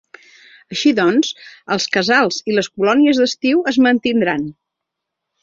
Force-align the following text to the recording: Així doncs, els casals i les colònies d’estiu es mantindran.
Així 0.75 0.93
doncs, 0.99 1.29
els 1.75 1.85
casals 1.97 2.39
i 2.53 2.57
les 2.57 2.71
colònies 2.79 3.21
d’estiu 3.23 3.63
es 3.75 3.79
mantindran. 3.89 4.51